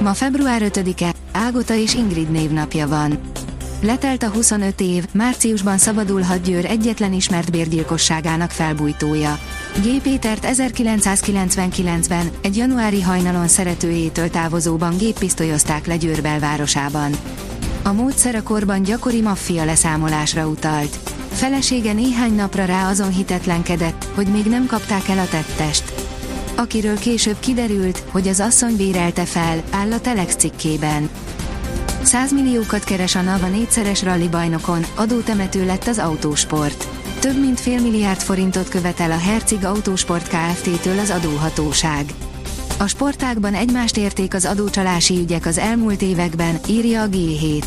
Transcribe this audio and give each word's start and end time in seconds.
Ma 0.00 0.14
február 0.14 0.62
5-e, 0.64 1.12
Ágota 1.32 1.74
és 1.74 1.94
Ingrid 1.94 2.30
névnapja 2.30 2.88
van. 2.88 3.20
Letelt 3.82 4.22
a 4.22 4.28
25 4.28 4.80
év, 4.80 5.04
márciusban 5.12 5.78
szabadulhat 5.78 6.42
Győr 6.42 6.64
egyetlen 6.64 7.12
ismert 7.12 7.50
bérgyilkosságának 7.50 8.50
felbújtója. 8.50 9.38
G. 9.82 10.02
Pétert 10.02 10.46
1999-ben, 10.50 12.30
egy 12.42 12.56
januári 12.56 13.02
hajnalon 13.02 13.48
szeretőjétől 13.48 14.30
távozóban 14.30 14.96
géppisztolyozták 14.96 15.86
le 15.86 15.96
Győr 15.96 16.22
belvárosában. 16.22 17.12
A 17.82 17.92
módszer 17.92 18.34
a 18.34 18.42
korban 18.42 18.82
gyakori 18.82 19.20
maffia 19.20 19.64
leszámolásra 19.64 20.46
utalt. 20.46 20.98
Felesége 21.32 21.92
néhány 21.92 22.34
napra 22.34 22.64
rá 22.64 22.88
azon 22.88 23.10
hitetlenkedett, 23.10 24.06
hogy 24.14 24.26
még 24.26 24.44
nem 24.44 24.66
kapták 24.66 25.08
el 25.08 25.18
a 25.18 25.28
tettest. 25.28 26.03
Akiről 26.56 26.98
később 26.98 27.36
kiderült, 27.40 28.02
hogy 28.10 28.28
az 28.28 28.40
asszony 28.40 28.76
vérelte 28.76 29.24
fel, 29.24 29.62
áll 29.70 29.92
a 29.92 30.00
Telex 30.00 30.34
cikkében. 30.36 31.08
100 32.02 32.32
milliókat 32.32 32.84
keres 32.84 33.14
a 33.14 33.20
NAV 33.20 33.42
a 33.42 33.48
négyszeres 33.48 34.02
rally 34.02 34.28
bajnokon, 34.28 34.84
adótemető 34.94 35.64
lett 35.64 35.86
az 35.86 35.98
autósport. 35.98 36.88
Több 37.20 37.40
mint 37.40 37.60
fél 37.60 37.80
milliárd 37.80 38.20
forintot 38.20 38.68
követel 38.68 39.10
a 39.10 39.18
Herceg 39.18 39.64
Autósport 39.64 40.28
Kft-től 40.28 40.98
az 40.98 41.10
adóhatóság. 41.10 42.04
A 42.78 42.86
sportágban 42.86 43.54
egymást 43.54 43.96
érték 43.96 44.34
az 44.34 44.44
adócsalási 44.44 45.18
ügyek 45.18 45.46
az 45.46 45.58
elmúlt 45.58 46.02
években, 46.02 46.58
írja 46.68 47.02
a 47.02 47.08
G7. 47.08 47.64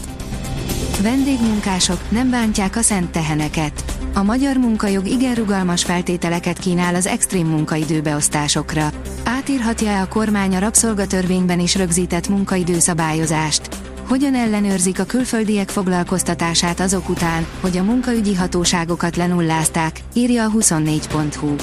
Vendégmunkások 1.02 2.00
nem 2.10 2.30
bántják 2.30 2.76
a 2.76 2.82
szent 2.82 3.12
teheneket. 3.12 3.97
A 4.18 4.24
magyar 4.24 4.58
munkajog 4.58 5.08
igen 5.08 5.36
rugalmas 5.36 5.84
feltételeket 5.84 6.58
kínál 6.58 6.96
az 6.96 7.06
extrém 7.06 7.48
munkaidőbeosztásokra. 7.48 8.90
Átírhatja-e 9.24 10.02
a 10.02 10.08
kormány 10.08 10.56
a 10.56 10.60
rabszolgatörvényben 10.60 11.60
is 11.60 11.76
rögzített 11.76 12.28
munkaidőszabályozást? 12.28 13.70
Hogyan 14.08 14.36
ellenőrzik 14.36 15.00
a 15.00 15.04
külföldiek 15.04 15.70
foglalkoztatását 15.70 16.80
azok 16.80 17.10
után, 17.10 17.46
hogy 17.62 17.78
a 17.78 17.84
munkaügyi 17.84 18.36
hatóságokat 18.36 19.16
lenullázták, 19.16 20.00
írja 20.14 20.44
a 20.44 20.52
24.hu. 20.52 21.56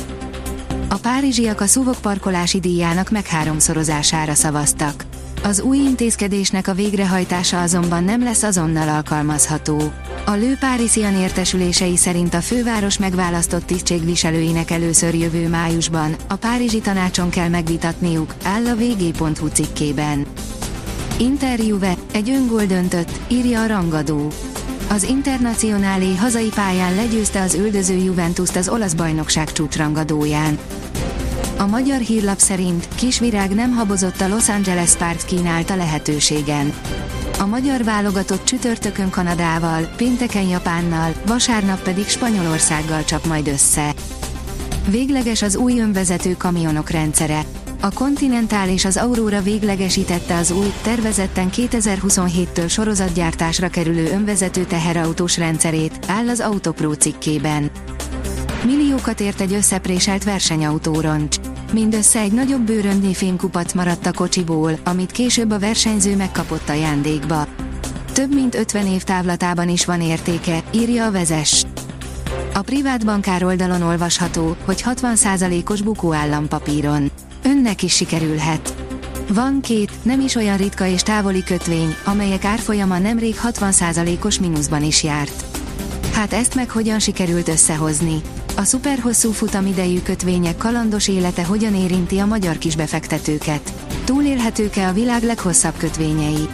A 0.88 0.96
párizsiak 0.96 1.60
a 1.60 1.66
szuvok 1.66 1.96
parkolási 2.00 2.60
díjának 2.60 3.10
megháromszorozására 3.10 4.34
szavaztak. 4.34 5.04
Az 5.44 5.60
új 5.60 5.76
intézkedésnek 5.76 6.68
a 6.68 6.74
végrehajtása 6.74 7.62
azonban 7.62 8.04
nem 8.04 8.22
lesz 8.22 8.42
azonnal 8.42 8.88
alkalmazható. 8.88 9.92
A 10.24 10.30
Lő 10.30 10.56
Párisian 10.60 11.14
értesülései 11.14 11.96
szerint 11.96 12.34
a 12.34 12.40
főváros 12.40 12.98
megválasztott 12.98 13.64
tisztségviselőinek 13.64 14.70
először 14.70 15.14
jövő 15.14 15.48
májusban, 15.48 16.14
a 16.28 16.34
Párizsi 16.34 16.80
tanácson 16.80 17.30
kell 17.30 17.48
megvitatniuk, 17.48 18.34
áll 18.42 18.66
a 18.66 18.74
vg.hu 18.74 19.46
cikkében. 19.46 20.26
Interjúve, 21.18 21.94
egy 22.12 22.30
öngól 22.30 22.64
döntött, 22.64 23.10
írja 23.28 23.62
a 23.62 23.66
rangadó. 23.66 24.32
Az 24.88 25.02
Internacionálé 25.02 26.14
hazai 26.14 26.50
pályán 26.54 26.94
legyőzte 26.94 27.42
az 27.42 27.54
üldöző 27.54 27.94
Juventus 27.94 28.56
az 28.56 28.68
olasz 28.68 28.94
bajnokság 28.94 29.52
csúcsrangadóján. 29.52 30.58
A 31.56 31.66
magyar 31.66 32.00
hírlap 32.00 32.38
szerint 32.38 32.88
Kisvirág 32.94 33.54
nem 33.54 33.72
habozott 33.72 34.20
a 34.20 34.28
Los 34.28 34.48
Angeles 34.48 34.96
párt 34.96 35.24
kínálta 35.24 35.76
lehetőségen. 35.76 36.72
A 37.38 37.46
magyar 37.46 37.84
válogatott 37.84 38.44
csütörtökön 38.44 39.10
Kanadával, 39.10 39.82
pénteken 39.96 40.48
Japánnal, 40.48 41.12
vasárnap 41.26 41.82
pedig 41.82 42.08
Spanyolországgal 42.08 43.04
csap 43.04 43.26
majd 43.26 43.48
össze. 43.48 43.94
Végleges 44.88 45.42
az 45.42 45.56
új 45.56 45.80
önvezető 45.80 46.34
kamionok 46.38 46.90
rendszere. 46.90 47.44
A 47.80 47.92
Continental 47.92 48.68
és 48.68 48.84
az 48.84 48.96
Aurora 48.96 49.42
véglegesítette 49.42 50.36
az 50.36 50.50
új, 50.50 50.72
tervezetten 50.82 51.48
2027-től 51.52 52.68
sorozatgyártásra 52.68 53.68
kerülő 53.68 54.10
önvezető 54.10 54.64
teherautós 54.64 55.38
rendszerét, 55.38 55.98
áll 56.06 56.28
az 56.28 56.40
Autopro 56.40 56.92
cikkében. 56.92 57.70
Milliókat 58.64 59.20
ért 59.20 59.40
egy 59.40 59.52
összepréselt 59.52 60.24
versenyautóroncs. 60.24 61.36
Mindössze 61.72 62.20
egy 62.20 62.32
nagyobb 62.32 62.60
bőröndnyi 62.60 63.14
fémkupac 63.14 63.72
maradt 63.72 64.06
a 64.06 64.12
kocsiból, 64.12 64.78
amit 64.84 65.10
később 65.10 65.50
a 65.50 65.58
versenyző 65.58 66.16
megkapott 66.16 66.68
ajándékba. 66.68 67.46
Több 68.12 68.34
mint 68.34 68.54
50 68.54 68.86
év 68.86 69.02
távlatában 69.02 69.68
is 69.68 69.84
van 69.84 70.00
értéke, 70.00 70.62
írja 70.70 71.06
a 71.06 71.10
vezes. 71.10 71.64
A 72.54 72.60
privát 72.60 73.04
bankár 73.04 73.44
oldalon 73.44 73.82
olvasható, 73.82 74.56
hogy 74.64 74.84
60%-os 74.86 75.82
bukó 75.82 76.12
állampapíron. 76.12 77.10
Önnek 77.42 77.82
is 77.82 77.94
sikerülhet. 77.94 78.74
Van 79.28 79.60
két, 79.60 79.90
nem 80.02 80.20
is 80.20 80.34
olyan 80.34 80.56
ritka 80.56 80.86
és 80.86 81.02
távoli 81.02 81.42
kötvény, 81.42 81.94
amelyek 82.04 82.44
árfolyama 82.44 82.98
nemrég 82.98 83.34
60%-os 83.44 84.38
mínuszban 84.38 84.82
is 84.82 85.02
járt. 85.02 85.44
Hát 86.12 86.32
ezt 86.32 86.54
meg 86.54 86.70
hogyan 86.70 86.98
sikerült 86.98 87.48
összehozni? 87.48 88.20
A 88.56 88.64
szuperhosszú 88.64 89.30
futamidejű 89.30 90.02
kötvények 90.02 90.56
kalandos 90.56 91.08
élete 91.08 91.44
hogyan 91.44 91.74
érinti 91.74 92.18
a 92.18 92.26
magyar 92.26 92.58
kisbefektetőket? 92.58 93.72
Túlélhetők-e 94.04 94.88
a 94.88 94.92
világ 94.92 95.22
leghosszabb 95.22 95.76
kötvényei? 95.76 96.48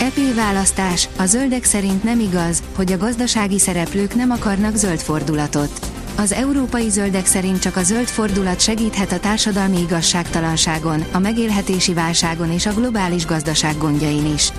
EP 0.00 0.34
választás, 0.34 1.08
a 1.18 1.26
zöldek 1.26 1.64
szerint 1.64 2.02
nem 2.02 2.20
igaz, 2.20 2.62
hogy 2.76 2.92
a 2.92 2.96
gazdasági 2.96 3.58
szereplők 3.58 4.14
nem 4.14 4.30
akarnak 4.30 4.76
zöld 4.76 5.00
fordulatot. 5.00 5.90
Az 6.16 6.32
európai 6.32 6.88
zöldek 6.90 7.26
szerint 7.26 7.58
csak 7.58 7.76
a 7.76 7.82
zöld 7.82 8.08
fordulat 8.08 8.60
segíthet 8.60 9.12
a 9.12 9.20
társadalmi 9.20 9.78
igazságtalanságon, 9.78 11.04
a 11.12 11.18
megélhetési 11.18 11.94
válságon 11.94 12.52
és 12.52 12.66
a 12.66 12.74
globális 12.74 13.26
gazdaság 13.26 13.78
gondjain 13.78 14.32
is. 14.34 14.52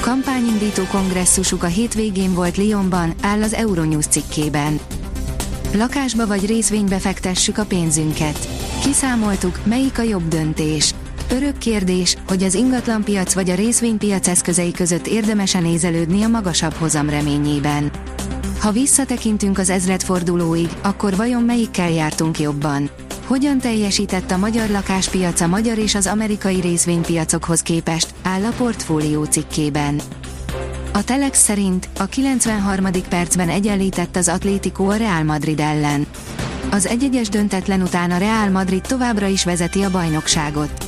Kampányindító 0.00 0.82
kongresszusuk 0.90 1.62
a 1.62 1.66
hétvégén 1.66 2.34
volt 2.34 2.56
Lyonban, 2.56 3.14
áll 3.22 3.42
az 3.42 3.54
Euronews 3.54 4.06
cikkében. 4.06 4.80
Lakásba 5.76 6.26
vagy 6.26 6.46
részvénybe 6.46 6.98
fektessük 6.98 7.58
a 7.58 7.64
pénzünket. 7.64 8.48
Kiszámoltuk, 8.82 9.58
melyik 9.64 9.98
a 9.98 10.02
jobb 10.02 10.28
döntés. 10.28 10.94
Örök 11.30 11.58
kérdés, 11.58 12.16
hogy 12.28 12.42
az 12.42 12.54
ingatlanpiac 12.54 13.34
vagy 13.34 13.50
a 13.50 13.54
részvénypiac 13.54 14.28
eszközei 14.28 14.70
között 14.70 15.06
érdemesen 15.06 15.62
nézelődni 15.62 16.22
a 16.22 16.28
magasabb 16.28 16.72
hozam 16.72 17.08
reményében. 17.08 17.90
Ha 18.60 18.70
visszatekintünk 18.70 19.58
az 19.58 19.70
ezredfordulóig, 19.70 20.68
akkor 20.82 21.16
vajon 21.16 21.42
melyikkel 21.42 21.90
jártunk 21.90 22.38
jobban? 22.38 22.90
Hogyan 23.26 23.58
teljesített 23.58 24.30
a 24.30 24.36
magyar 24.36 24.68
lakáspiac 24.68 25.40
a 25.40 25.46
magyar 25.46 25.78
és 25.78 25.94
az 25.94 26.06
amerikai 26.06 26.60
részvénypiacokhoz 26.60 27.60
képest, 27.60 28.14
áll 28.22 28.44
a 28.44 28.52
portfólió 28.56 29.24
cikkében. 29.24 30.00
A 30.96 31.04
Telex 31.04 31.42
szerint 31.42 31.88
a 31.98 32.04
93. 32.04 32.86
percben 33.08 33.48
egyenlített 33.48 34.16
az 34.16 34.28
Atlético 34.28 34.84
a 34.84 34.96
Real 34.96 35.22
Madrid 35.22 35.60
ellen. 35.60 36.06
Az 36.70 36.86
egyegyes 36.86 37.28
döntetlen 37.28 37.82
után 37.82 38.10
a 38.10 38.18
Real 38.18 38.50
Madrid 38.50 38.80
továbbra 38.80 39.26
is 39.26 39.44
vezeti 39.44 39.82
a 39.82 39.90
bajnokságot. 39.90 40.86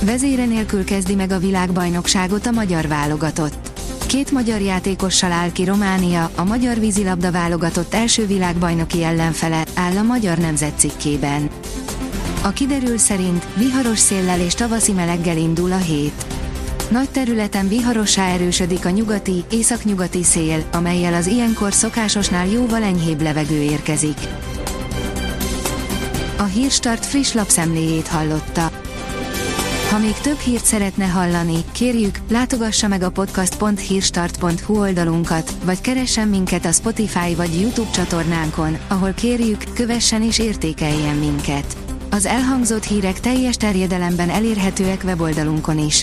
Vezére 0.00 0.44
nélkül 0.44 0.84
kezdi 0.84 1.14
meg 1.14 1.30
a 1.30 1.38
világbajnokságot 1.38 2.46
a 2.46 2.50
magyar 2.50 2.88
válogatott. 2.88 3.70
Két 4.06 4.30
magyar 4.30 4.60
játékossal 4.60 5.32
áll 5.32 5.52
ki 5.52 5.64
Románia, 5.64 6.30
a 6.34 6.44
magyar 6.44 6.78
vízilabda 6.78 7.30
válogatott 7.30 7.94
első 7.94 8.26
világbajnoki 8.26 9.04
ellenfele, 9.04 9.64
áll 9.74 9.96
a 9.96 10.02
magyar 10.02 10.38
nemzet 10.38 10.78
cikkében. 10.78 11.50
A 12.42 12.50
kiderül 12.50 12.98
szerint 12.98 13.46
viharos 13.56 13.98
széllel 13.98 14.40
és 14.40 14.54
tavaszi 14.54 14.92
meleggel 14.92 15.36
indul 15.36 15.72
a 15.72 15.76
hét. 15.76 16.41
Nagy 16.92 17.10
területen 17.10 17.68
viharossá 17.68 18.28
erősödik 18.28 18.84
a 18.84 18.90
nyugati, 18.90 19.44
északnyugati 19.50 20.22
szél, 20.22 20.64
amelyel 20.72 21.14
az 21.14 21.26
ilyenkor 21.26 21.72
szokásosnál 21.72 22.46
jóval 22.46 22.82
enyhébb 22.82 23.22
levegő 23.22 23.62
érkezik. 23.62 24.16
A 26.38 26.42
Hírstart 26.42 27.06
friss 27.06 27.32
lapszemléjét 27.32 28.06
hallotta. 28.06 28.70
Ha 29.90 29.98
még 29.98 30.14
több 30.14 30.38
hírt 30.38 30.64
szeretne 30.64 31.04
hallani, 31.04 31.64
kérjük, 31.72 32.18
látogassa 32.30 32.88
meg 32.88 33.02
a 33.02 33.10
podcast.hírstart.hu 33.10 34.78
oldalunkat, 34.80 35.52
vagy 35.64 35.80
keressen 35.80 36.28
minket 36.28 36.64
a 36.64 36.72
Spotify 36.72 37.34
vagy 37.34 37.60
YouTube 37.60 37.90
csatornánkon, 37.90 38.76
ahol 38.88 39.12
kérjük, 39.12 39.64
kövessen 39.74 40.22
és 40.22 40.38
értékeljen 40.38 41.16
minket. 41.16 41.76
Az 42.10 42.26
elhangzott 42.26 42.84
hírek 42.84 43.20
teljes 43.20 43.56
terjedelemben 43.56 44.30
elérhetőek 44.30 45.02
weboldalunkon 45.04 45.78
is. 45.78 46.02